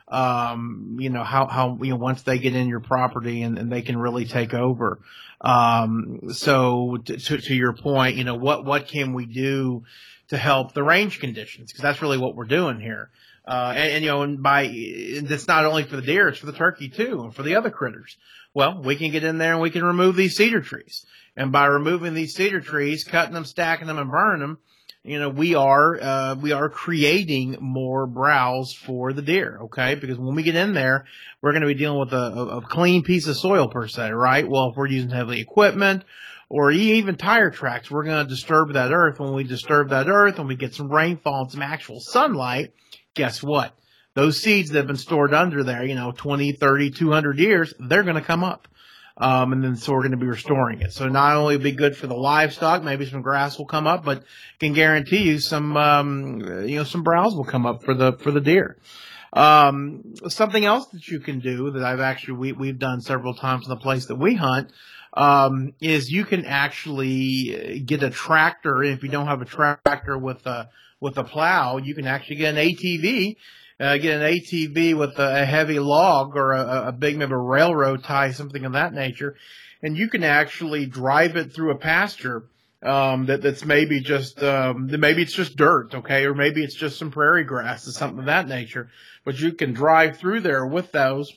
[0.07, 3.71] Um, you know how how you know once they get in your property and, and
[3.71, 4.99] they can really take over.
[5.41, 9.83] Um, so to, to, to your point, you know what what can we do
[10.29, 13.09] to help the range conditions because that's really what we're doing here.
[13.47, 16.45] Uh, and, and, you know, and by it's not only for the deer, it's for
[16.45, 18.15] the turkey too, and for the other critters.
[18.53, 21.65] Well, we can get in there and we can remove these cedar trees, and by
[21.65, 24.59] removing these cedar trees, cutting them, stacking them, and burning them,
[25.03, 29.59] you know, we are uh, we are creating more browse for the deer.
[29.63, 31.05] Okay, because when we get in there,
[31.41, 34.11] we're going to be dealing with a, a, a clean piece of soil per se,
[34.11, 34.47] right?
[34.47, 36.03] Well, if we're using heavy equipment
[36.49, 39.19] or even tire tracks, we're going to disturb that earth.
[39.19, 42.73] When we disturb that earth, when we get some rainfall and some actual sunlight,
[43.13, 43.75] guess what?
[44.15, 48.03] Those seeds that have been stored under there, you know, 20, 30, 200 years, they're
[48.03, 48.67] going to come up.
[49.15, 50.93] Um, and then so we're going to be restoring it.
[50.93, 54.23] So not only be good for the livestock, maybe some grass will come up, but
[54.59, 58.31] can guarantee you some, um, you know, some browse will come up for the, for
[58.31, 58.77] the deer.
[59.33, 63.65] Um, something else that you can do that I've actually, we, we've done several times
[63.65, 64.71] in the place that we hunt,
[65.13, 68.83] um, is you can actually get a tractor.
[68.83, 70.69] If you don't have a tractor with a
[70.99, 73.35] with a plow, you can actually get an ATV.
[73.79, 78.03] Uh, get an ATV with a, a heavy log or a, a big maybe railroad
[78.03, 79.37] tie, something of that nature,
[79.81, 82.43] and you can actually drive it through a pasture
[82.83, 86.97] um, that that's maybe just um, maybe it's just dirt, okay, or maybe it's just
[86.97, 88.89] some prairie grass or something of that nature.
[89.25, 91.31] But you can drive through there with those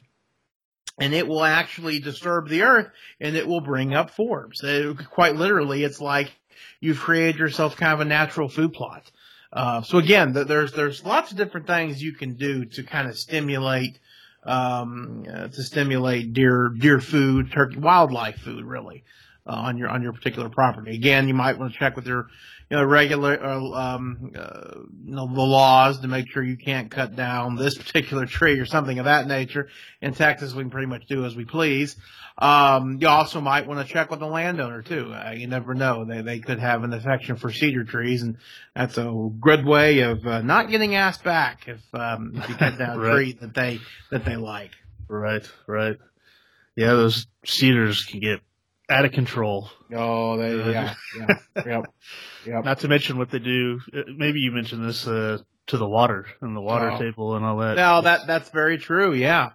[1.00, 4.62] and it will actually disturb the earth and it will bring up forbs.
[4.62, 6.32] It, quite literally, it's like
[6.80, 9.10] you've created yourself kind of a natural food plot.
[9.52, 13.18] Uh, so again, there's there's lots of different things you can do to kind of
[13.18, 13.98] stimulate
[14.44, 19.04] um, uh, to stimulate deer deer food, turkey, wildlife food, really
[19.46, 20.94] uh, on your on your particular property.
[20.94, 22.28] Again, you might want to check with your
[22.70, 26.90] you know regular uh, um, uh, you know the laws to make sure you can't
[26.90, 29.68] cut down this particular tree or something of that nature.
[30.00, 31.96] In Texas, we can pretty much do as we please.
[32.38, 35.12] Um, you also might want to check with the landowner too.
[35.12, 38.38] Uh, you never know; they they could have an affection for cedar trees, and
[38.74, 42.78] that's a good way of uh, not getting asked back if um, if you cut
[42.78, 43.10] down right.
[43.10, 44.70] a tree that they that they like.
[45.08, 45.98] Right, right.
[46.74, 48.40] Yeah, those cedars can get
[48.92, 49.70] out of control.
[49.92, 51.26] Oh, they, yeah, yeah,
[51.66, 51.84] yep,
[52.46, 52.64] yep.
[52.64, 53.80] Not to mention what they do.
[53.92, 56.98] Uh, maybe you mentioned this uh, to the water and the water oh.
[56.98, 57.76] table and all that.
[57.76, 59.12] No, that that's very true.
[59.14, 59.50] Yeah,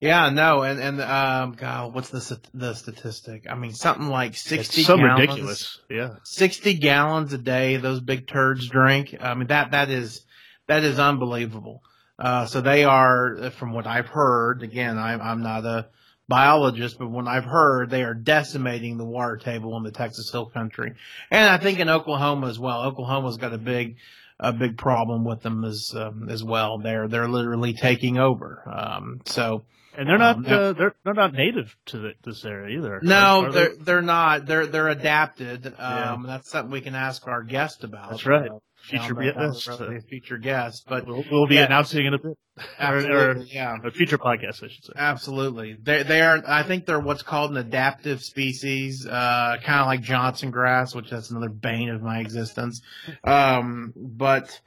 [0.00, 3.46] yeah, no, and and um, God, what's the the statistic?
[3.48, 4.82] I mean, something like sixty.
[4.82, 5.80] It's so gallons, ridiculous.
[5.88, 7.78] Yeah, sixty gallons a day.
[7.78, 9.16] Those big turds drink.
[9.20, 10.24] I mean, that that is
[10.66, 11.82] that is unbelievable.
[12.18, 14.62] Uh, so they are, from what I've heard.
[14.62, 15.88] Again, I'm I'm not a
[16.28, 20.46] biologists, but when I've heard they are decimating the water table in the Texas Hill
[20.46, 20.94] Country,
[21.30, 22.82] and I think in Oklahoma as well.
[22.82, 23.96] Oklahoma's got a big
[24.38, 26.78] a big problem with them as um, as well.
[26.78, 28.62] They're they're literally taking over.
[28.66, 29.64] Um, so.
[29.98, 33.00] And they're not um, uh, they're they're not native to the, this area either.
[33.02, 33.92] No, are, are they're they?
[33.92, 34.44] are not.
[34.44, 35.66] They're they're adapted.
[35.68, 36.16] Um, yeah.
[36.26, 38.10] That's something we can ask our guest about.
[38.10, 38.50] That's right.
[38.50, 39.70] Uh, future guest,
[40.08, 40.84] future guest.
[40.88, 41.66] But we'll, we'll be yeah.
[41.66, 42.38] announcing in a bit.
[42.80, 43.76] Or, or, yeah.
[43.84, 44.92] A future podcast, I should say.
[44.96, 46.42] Absolutely, they they are.
[46.46, 51.10] I think they're what's called an adaptive species, uh, kind of like Johnson grass, which
[51.10, 52.80] that's another bane of my existence.
[53.24, 54.60] Um, but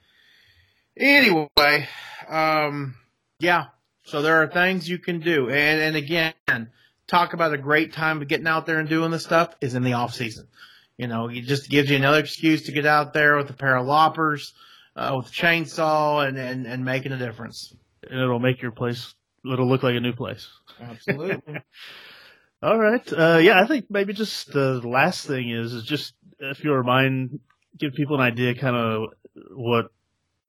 [0.98, 1.88] anyway,
[2.28, 2.96] um,
[3.40, 3.68] yeah.
[4.04, 6.34] So there are things you can do, and and again,
[7.08, 9.84] talk about a great time of getting out there and doing this stuff is in
[9.84, 10.48] the off season.
[11.00, 13.78] You know, it just gives you another excuse to get out there with a pair
[13.78, 14.54] of loppers,
[14.98, 17.74] uh, with a chainsaw, and, and, and making a difference.
[18.04, 19.16] And it'll make your place,
[19.50, 20.50] it'll look like a new place.
[20.82, 21.56] Absolutely.
[22.62, 23.14] All right.
[23.14, 27.40] Uh, yeah, I think maybe just the last thing is, is just if you remind,
[27.78, 29.14] give people an idea kind of
[29.56, 29.94] what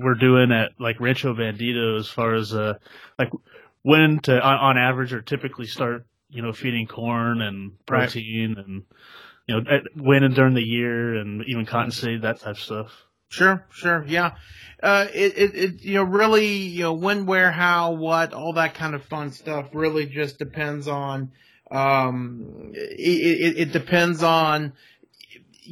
[0.01, 2.75] we're doing at like Rancho Bandito as far as, uh,
[3.21, 3.31] like
[3.83, 8.67] when to, on, on average or typically start, you know, feeding corn and protein right.
[8.67, 8.83] and,
[9.51, 12.93] you know, when and during the year, and even cottonseed, that type of stuff.
[13.29, 14.37] Sure, sure, yeah.
[14.83, 18.75] Uh, it, it, it, you know, really, you know, when, where, how, what, all that
[18.75, 21.33] kind of fun stuff really just depends on,
[21.71, 24.73] um, it, it, it depends on,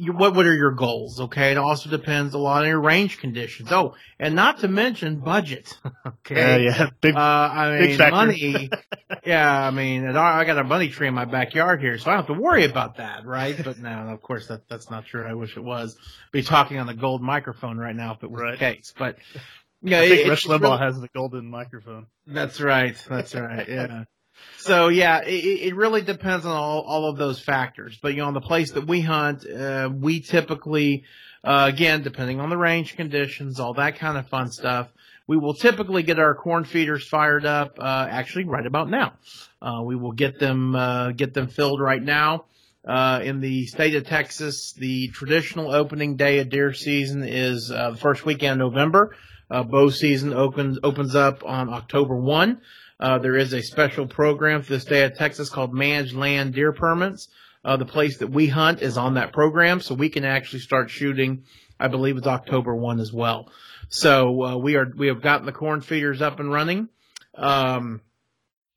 [0.07, 1.19] what what are your goals?
[1.19, 3.71] Okay, it also depends a lot on your range conditions.
[3.71, 5.77] Oh, and not to mention budget.
[6.07, 7.15] okay, uh, yeah, big.
[7.15, 8.69] Uh, I mean, money.
[9.25, 12.25] yeah, I mean, I got a money tree in my backyard here, so I don't
[12.27, 13.55] have to worry about that, right?
[13.61, 15.25] But no, of course that that's not true.
[15.25, 15.97] I wish it was.
[16.31, 18.51] Be talking on the gold microphone right now if it was right.
[18.51, 19.17] the case, but.
[19.81, 22.07] Yeah, I think Rush Limbaugh really, has the golden microphone.
[22.27, 23.01] That's right.
[23.07, 23.65] That's right.
[23.65, 24.03] Yeah.
[24.59, 27.97] So yeah, it, it really depends on all, all of those factors.
[28.01, 31.05] But you know, on the place that we hunt, uh, we typically,
[31.43, 34.89] uh, again, depending on the range conditions, all that kind of fun stuff,
[35.27, 37.79] we will typically get our corn feeders fired up.
[37.79, 39.13] Uh, actually, right about now,
[39.61, 42.45] uh, we will get them uh, get them filled right now.
[42.85, 47.97] Uh, in the state of Texas, the traditional opening day of deer season is the
[47.99, 49.15] first weekend of November.
[49.49, 52.61] bow season opens opens up on October one.
[52.99, 56.73] Uh, there is a special program for the state of Texas called Managed Land Deer
[56.73, 57.29] Permits.
[57.63, 60.89] Uh, the place that we hunt is on that program, so we can actually start
[60.89, 61.43] shooting.
[61.79, 63.49] I believe it's October one as well.
[63.89, 66.89] So uh, we are we have gotten the corn feeders up and running.
[67.35, 68.01] Um,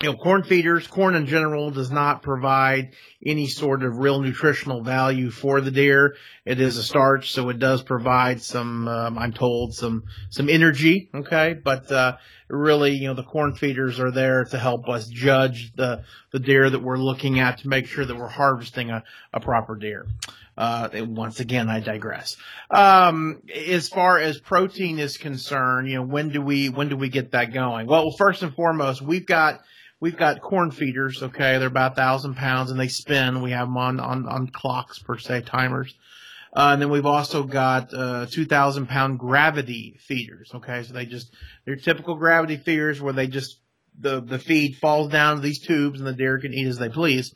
[0.02, 2.92] you know, corn feeders, corn in general does not provide
[3.24, 6.16] any sort of real nutritional value for the deer.
[6.44, 11.08] It is a starch, so it does provide some, um, I'm told, some, some energy.
[11.14, 11.54] Okay.
[11.54, 12.16] But, uh,
[12.48, 16.68] really, you know, the corn feeders are there to help us judge the, the deer
[16.68, 20.06] that we're looking at to make sure that we're harvesting a, a proper deer.
[20.58, 22.36] Uh, once again, I digress.
[22.70, 27.08] Um, as far as protein is concerned, you know, when do we, when do we
[27.08, 27.86] get that going?
[27.86, 29.62] Well, first and foremost, we've got,
[30.02, 31.22] we've got corn feeders.
[31.22, 33.40] Okay, they're about thousand pounds and they spin.
[33.40, 35.94] We have them on on on clocks per se, timers.
[36.54, 40.50] Uh, and then we've also got uh, 2,000 pound gravity feeders.
[40.54, 41.34] Okay, so they just
[41.64, 43.58] they're typical gravity feeders where they just
[43.98, 46.90] the the feed falls down to these tubes and the deer can eat as they
[46.90, 47.32] please.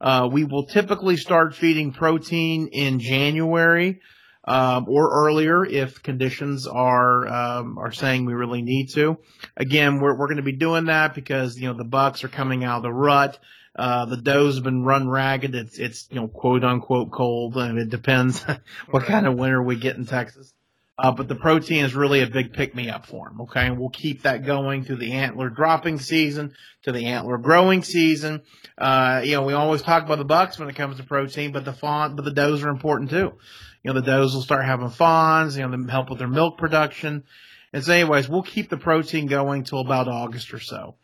[0.00, 4.00] Uh, we will typically start feeding protein in January
[4.48, 9.18] um, or earlier if conditions are um, are saying we really need to.
[9.56, 12.64] Again, we're we're going to be doing that because you know the bucks are coming
[12.64, 13.38] out of the rut.
[13.76, 14.16] Uh, the
[14.54, 15.54] have been run ragged.
[15.54, 18.42] It's it's you know quote unquote cold, and it depends
[18.90, 20.52] what kind of winter we get in Texas.
[20.98, 23.40] Uh, but the protein is really a big pick me up for them.
[23.42, 23.66] Okay.
[23.66, 28.42] And we'll keep that going through the antler dropping season to the antler growing season.
[28.76, 31.64] Uh, you know, we always talk about the bucks when it comes to protein, but
[31.64, 33.34] the fawn, but the does are important too
[33.82, 37.24] you know, the does will start having fawns, you know, help with their milk production.
[37.72, 40.96] And so anyways, we'll keep the protein going till about August or so.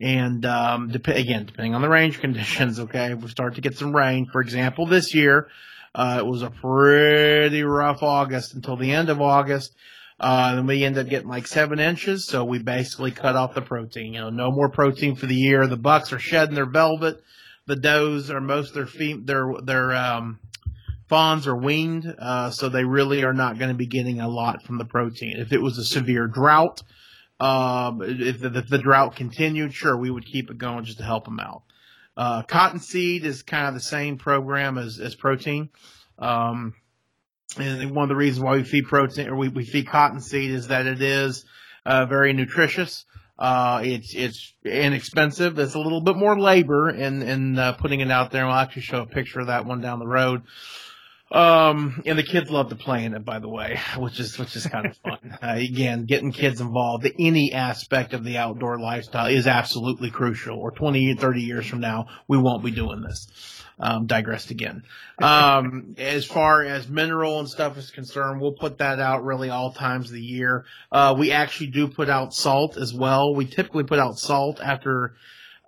[0.00, 3.76] And, um, dep- again, depending on the range conditions, okay, if we start to get
[3.76, 4.26] some rain.
[4.32, 5.48] For example, this year,
[5.94, 9.74] uh, it was a pretty rough August until the end of August.
[10.18, 12.26] Uh, then we ended up getting like seven inches.
[12.26, 15.66] So we basically cut off the protein, you know, no more protein for the year.
[15.66, 17.20] The bucks are shedding their velvet.
[17.66, 20.38] The does are most their feet, their, their, um,
[21.12, 24.62] fawns are weaned, uh, so they really are not going to be getting a lot
[24.62, 25.36] from the protein.
[25.36, 26.82] If it was a severe drought,
[27.38, 31.04] um, if, the, if the drought continued, sure, we would keep it going just to
[31.04, 31.64] help them out.
[32.16, 35.70] Uh, cottonseed is kind of the same program as, as protein.
[36.18, 36.74] Um,
[37.58, 40.68] and one of the reasons why we feed protein or we, we feed cottonseed is
[40.68, 41.44] that it is
[41.84, 43.04] uh, very nutritious.
[43.38, 45.56] Uh, it's it's inexpensive.
[45.56, 48.46] There's a little bit more labor in in uh, putting it out there.
[48.46, 50.42] We'll actually show a picture of that one down the road.
[51.32, 54.54] Um, and the kids love to play in it, by the way, which is which
[54.54, 55.18] is kind of fun.
[55.42, 60.58] Uh, again, getting kids involved in any aspect of the outdoor lifestyle is absolutely crucial.
[60.58, 63.26] Or 20, 30 years from now, we won't be doing this.
[63.78, 64.82] Um, digressed again.
[65.20, 69.72] Um, as far as mineral and stuff is concerned, we'll put that out really all
[69.72, 70.64] times of the year.
[70.92, 73.34] Uh, we actually do put out salt as well.
[73.34, 75.14] We typically put out salt after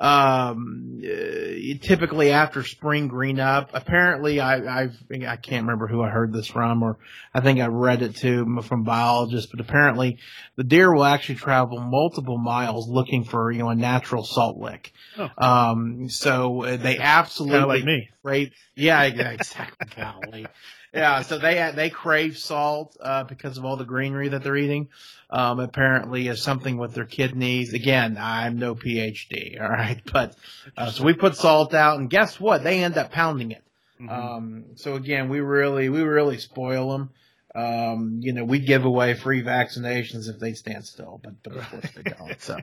[0.00, 3.70] um, uh, typically after spring green up.
[3.74, 6.98] Apparently, I, I've I can't remember who I heard this from, or
[7.32, 9.50] I think I read it too from biologists.
[9.50, 10.18] But apparently,
[10.56, 14.92] the deer will actually travel multiple miles looking for you know a natural salt lick.
[15.16, 15.30] Oh.
[15.38, 18.52] Um, so uh, they absolutely like me, right?
[18.74, 19.88] Yeah, exactly.
[19.96, 20.46] Golly
[20.94, 24.88] yeah, so they they crave salt uh, because of all the greenery that they're eating.
[25.28, 27.74] Um, apparently, is something with their kidneys.
[27.74, 30.36] Again, I'm no PhD, all right, but
[30.76, 32.62] uh, so we put salt out, and guess what?
[32.62, 33.64] They end up pounding it.
[34.00, 34.08] Mm-hmm.
[34.08, 37.10] Um, so again, we really we really spoil them.
[37.54, 41.70] Um, you know, we give away free vaccinations if they stand still, but but of
[41.70, 42.40] course they don't.
[42.40, 42.58] So,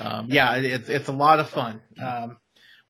[0.00, 1.80] um, yeah, it's it's a lot of fun.
[2.02, 2.36] Um,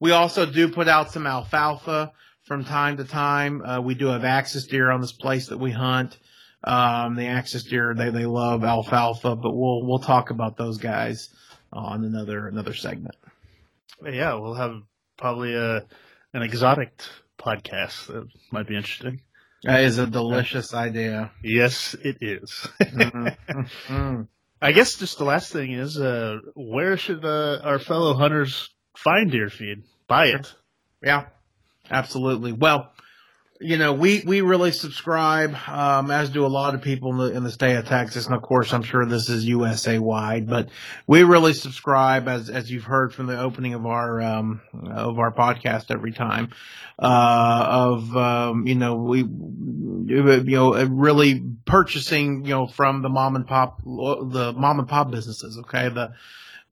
[0.00, 2.12] we also do put out some alfalfa
[2.44, 3.62] from time to time.
[3.62, 6.18] Uh, we do have axis deer on this place that we hunt.
[6.62, 11.28] Um, the axis deer, they, they love alfalfa, but we'll, we'll talk about those guys
[11.72, 13.16] on another, another segment.
[14.02, 14.82] Yeah, we'll have
[15.16, 15.84] probably a,
[16.32, 17.02] an exotic
[17.38, 19.20] podcast that might be interesting.
[19.64, 21.30] That is a delicious idea.
[21.42, 22.68] Yes, it is.
[22.80, 23.28] mm-hmm.
[23.92, 24.22] mm-hmm.
[24.60, 29.30] I guess just the last thing is, uh, where should uh, our fellow hunters find
[29.30, 29.82] deer feed?
[30.06, 30.54] Buy it.
[31.02, 31.26] Yeah,
[31.90, 32.52] absolutely.
[32.52, 32.92] Well,
[33.60, 37.36] you know, we, we really subscribe, um, as do a lot of people in the,
[37.36, 38.26] in the state of Texas.
[38.26, 40.68] And of course, I'm sure this is USA wide, but
[41.06, 44.60] we really subscribe as, as you've heard from the opening of our, um,
[44.90, 46.50] of our podcast every time,
[46.98, 53.36] uh, of, um, you know, we, you know, really purchasing, you know, from the mom
[53.36, 55.58] and pop, the mom and pop businesses.
[55.58, 55.88] Okay.
[55.88, 56.12] The,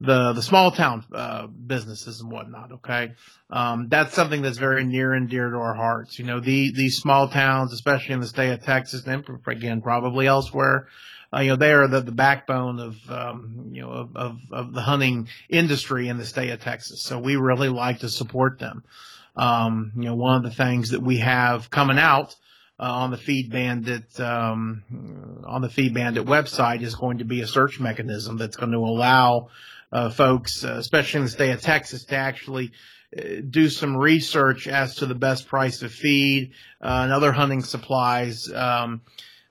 [0.01, 2.71] the the small town uh, businesses and whatnot.
[2.73, 3.13] Okay,
[3.49, 6.19] um, that's something that's very near and dear to our hearts.
[6.19, 10.27] You know, the these small towns, especially in the state of Texas, and again probably
[10.27, 10.87] elsewhere.
[11.33, 14.73] Uh, you know, they are the, the backbone of, um, you know, of, of, of,
[14.73, 17.01] the hunting industry in the state of Texas.
[17.01, 18.83] So we really like to support them.
[19.35, 22.35] Um, you know, one of the things that we have coming out
[22.79, 24.83] uh, on the Feed Bandit um,
[25.45, 28.77] on the Feed Bandit website is going to be a search mechanism that's going to
[28.77, 29.49] allow
[29.93, 32.71] uh, folks, uh, especially in the state of Texas, to actually
[33.15, 37.61] uh, do some research as to the best price of feed uh, and other hunting
[37.61, 39.01] supplies um,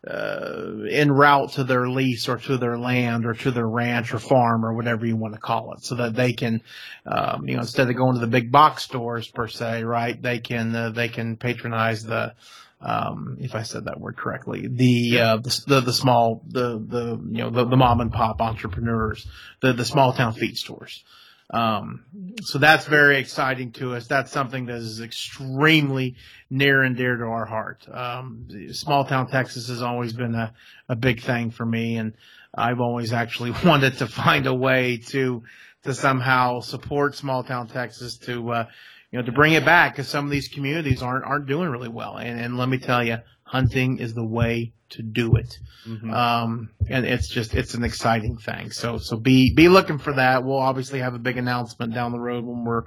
[0.05, 4.19] uh, en route to their lease or to their land or to their ranch or
[4.19, 6.61] farm or whatever you want to call it, so that they can,
[7.07, 10.21] um, you know, instead of going to the big box stores per se, right?
[10.21, 12.35] They can they can patronize the
[12.83, 17.21] um, if I said that word correctly, the, uh, the, the, the, small, the, the,
[17.31, 19.27] you know, the, the mom and pop entrepreneurs,
[19.61, 21.05] the, the small town feed stores.
[21.53, 22.05] Um,
[22.43, 24.07] so that's very exciting to us.
[24.07, 26.17] That's something that is extremely
[26.51, 27.87] near and dear to our heart.
[27.93, 30.55] Um, small town Texas has always been a,
[30.89, 31.99] a big thing for me.
[31.99, 32.15] And
[32.55, 35.43] I've always actually wanted to find a way to,
[35.85, 38.67] to somehow support small town Texas to, uh,
[39.13, 41.89] you know, to bring it back because some of these communities aren't aren't doing really
[41.89, 42.17] well.
[42.17, 45.59] And and let me tell you, hunting is the way to do it.
[45.87, 46.11] Mm-hmm.
[46.11, 48.71] Um, and it's just it's an exciting thing.
[48.71, 50.45] So so be be looking for that.
[50.45, 52.85] We'll obviously have a big announcement down the road when we're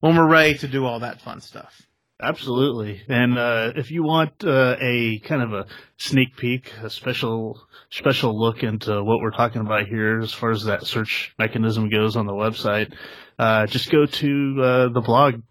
[0.00, 1.87] when we're ready to do all that fun stuff.
[2.20, 3.00] Absolutely.
[3.08, 5.66] And uh, if you want uh, a kind of a
[5.98, 7.60] sneak peek, a special
[7.90, 12.16] special look into what we're talking about here as far as that search mechanism goes
[12.16, 12.92] on the website,
[13.38, 15.42] uh, just go to uh, the blog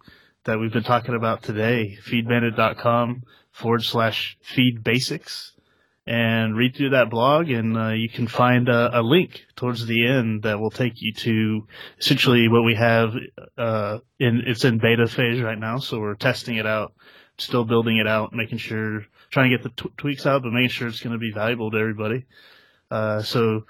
[0.43, 5.53] that we've been talking about today, feedbandit.com forward slash feed basics
[6.07, 10.07] and read through that blog and uh, you can find a, a, link towards the
[10.07, 11.67] end that will take you to
[11.99, 13.09] essentially what we have
[13.57, 16.93] uh, in it's in beta phase right now so we're testing it out
[17.37, 20.87] still building it out making sure trying to get the tweaks out but making sure
[20.87, 22.25] it's going to be valuable to everybody
[22.89, 23.61] uh, so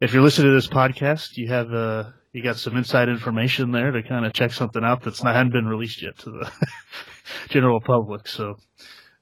[0.00, 3.92] if you're listening to this podcast you have uh, you got some inside information there
[3.92, 6.52] to kind of check something out that's not hadn't been released yet to the
[7.48, 8.26] general public.
[8.26, 8.56] So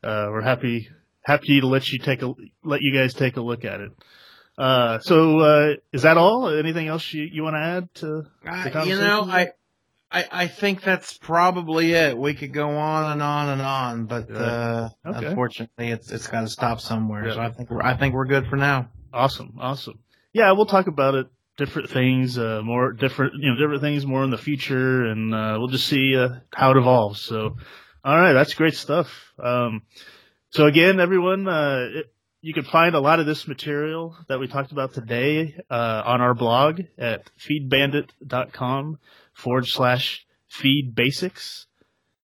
[0.02, 0.88] uh, we're happy
[1.22, 3.92] happy to let you take a let you guys take a look at it.
[4.58, 6.48] Uh, so uh, is that all?
[6.48, 8.06] Anything else you, you want to add to
[8.42, 8.88] the conversation?
[8.88, 9.48] You know, I,
[10.10, 12.16] I I think that's probably it.
[12.18, 15.26] We could go on and on and on, but uh, okay.
[15.26, 17.26] unfortunately, it's it's got to stop somewhere.
[17.26, 17.34] Yeah.
[17.34, 18.90] So I think we're I think we're good for now.
[19.12, 19.98] Awesome, awesome.
[20.32, 24.24] Yeah, we'll talk about it different things, uh, more different, you know, different things more
[24.24, 27.20] in the future, and uh, we'll just see uh, how it evolves.
[27.20, 27.56] So,
[28.04, 29.32] all right, that's great stuff.
[29.38, 29.82] Um,
[30.52, 34.46] so again, everyone, uh, it, you can find a lot of this material that we
[34.46, 38.98] talked about today uh, on our blog at feedbandit.com
[39.34, 41.66] forward slash feed basics.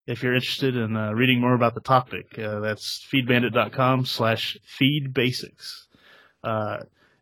[0.07, 5.89] If you're interested in uh, reading more about the topic, that's feedbandit.com slash feed basics.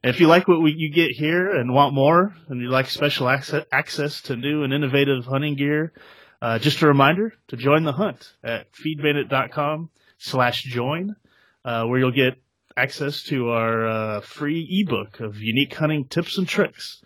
[0.07, 2.89] And if you like what we, you get here and want more, and you like
[2.89, 5.93] special access, access to new and innovative hunting gear,
[6.41, 11.17] uh, just a reminder to join the hunt at feedbandit.com slash join,
[11.65, 12.41] uh, where you'll get
[12.77, 17.03] access to our uh, free ebook of unique hunting tips and tricks.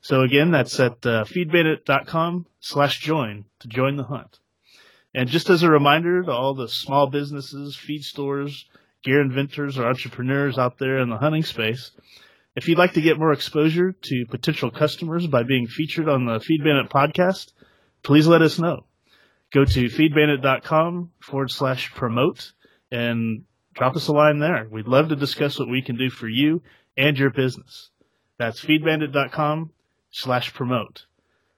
[0.00, 4.40] So again, that's at uh, feedbandit.com slash join to join the hunt.
[5.14, 8.66] And just as a reminder to all the small businesses, feed stores,
[9.04, 11.92] gear inventors, or entrepreneurs out there in the hunting space,
[12.56, 16.40] if you'd like to get more exposure to potential customers by being featured on the
[16.40, 17.52] Feed Bandit podcast,
[18.02, 18.84] please let us know.
[19.52, 22.52] Go to feedbandit.com forward slash promote
[22.90, 23.44] and
[23.74, 24.66] drop us a line there.
[24.70, 26.62] We'd love to discuss what we can do for you
[26.96, 27.90] and your business.
[28.38, 29.70] That's feedbandit.com
[30.10, 31.06] slash promote.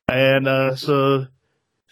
[0.08, 1.26] And uh, so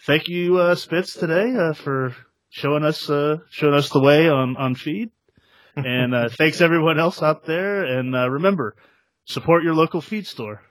[0.05, 2.15] thank you, uh, Spitz, today uh, for
[2.49, 5.11] showing us uh, showing us the way on on feed.
[5.75, 7.83] And uh, thanks everyone else out there.
[7.83, 8.75] And uh, remember,
[9.25, 10.61] support your local feed store.